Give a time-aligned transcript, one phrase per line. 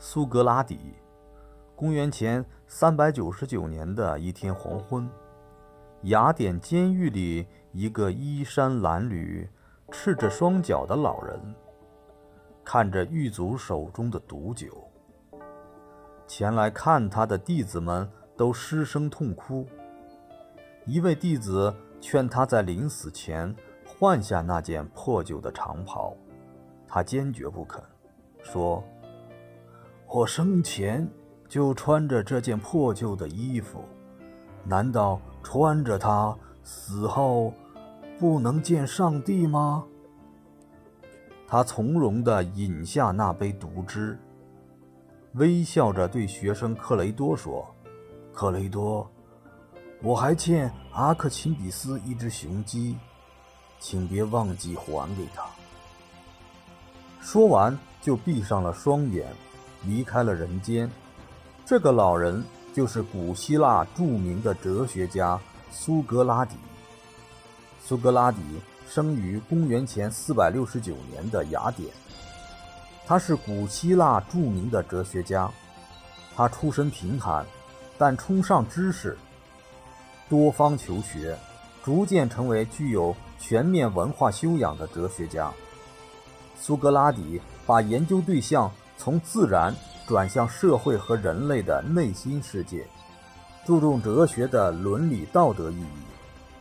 [0.00, 0.94] 苏格拉底，
[1.74, 5.10] 公元前三百九十九年的一天黄昏，
[6.02, 9.48] 雅典监狱里，一个衣衫褴褛、
[9.90, 11.40] 赤着双脚的老人，
[12.64, 14.88] 看着狱卒手中的毒酒，
[16.28, 19.66] 前来看他的弟子们都失声痛哭。
[20.86, 23.52] 一位弟子劝他在临死前
[23.84, 26.14] 换下那件破旧的长袍，
[26.86, 27.82] 他坚决不肯，
[28.44, 28.84] 说。
[30.10, 31.06] 我生前
[31.50, 33.84] 就穿着这件破旧的衣服，
[34.64, 36.34] 难道穿着它
[36.64, 37.52] 死后
[38.18, 39.84] 不能见上帝吗？
[41.46, 44.18] 他从容地饮下那杯毒汁，
[45.34, 47.66] 微笑着对学生克雷多说
[48.32, 49.10] ：“克雷多，
[50.02, 52.96] 我还欠阿克钦比斯一只雄鸡，
[53.78, 55.44] 请别忘记还给他。”
[57.20, 59.26] 说完，就闭上了双眼。
[59.84, 60.90] 离开了人间，
[61.64, 62.44] 这个老人
[62.74, 65.38] 就是古希腊著名的哲学家
[65.70, 66.56] 苏格拉底。
[67.84, 68.40] 苏格拉底
[68.88, 71.88] 生于公元前469年的雅典，
[73.06, 75.50] 他是古希腊著名的哲学家。
[76.36, 77.44] 他出身贫寒，
[77.96, 79.16] 但崇尚知识，
[80.28, 81.36] 多方求学，
[81.82, 85.52] 逐渐成为具有全面文化修养的哲学家。
[86.60, 88.70] 苏格拉底把研究对象。
[88.98, 89.72] 从自然
[90.08, 92.84] 转向社会和人类的内心世界，
[93.64, 95.86] 注重哲学的伦理道德意义，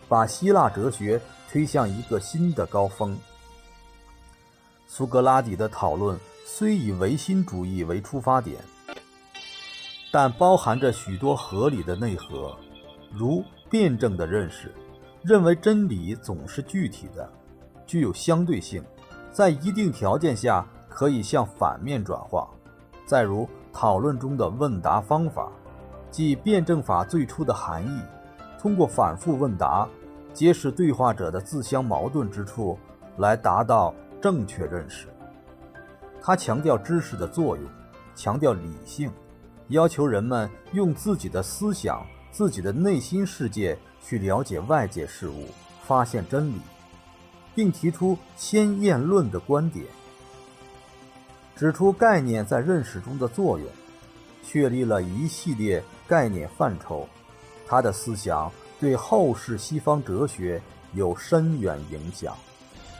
[0.07, 3.17] 把希腊哲学推向一个新的高峰。
[4.87, 8.57] 苏格拉底的讨论虽以唯心主义为出发点，
[10.11, 12.55] 但包含着许多合理的内核，
[13.11, 14.71] 如辩证的认识，
[15.23, 17.27] 认为真理总是具体的，
[17.87, 18.83] 具有相对性，
[19.33, 20.65] 在一定条件下。
[20.97, 22.49] 可以向反面转化。
[23.05, 25.47] 再如讨论中的问答方法，
[26.09, 28.01] 即辩证法最初的含义，
[28.59, 29.87] 通过反复问答，
[30.33, 32.79] 揭示对话者的自相矛盾之处，
[33.17, 35.05] 来达到正确认识。
[36.19, 37.63] 他强调知识的作用，
[38.15, 39.11] 强调理性，
[39.67, 45.45] 要求人们用自己的思想、自己的内心世界去了解外界事物，
[45.83, 46.59] 发现真理，
[47.53, 49.85] 并提出先验论的观点。
[51.57, 53.67] 指出概念在认识中的作用，
[54.43, 57.07] 确立了一系列概念范畴。
[57.67, 60.61] 他的思想对后世西方哲学
[60.93, 62.35] 有深远影响。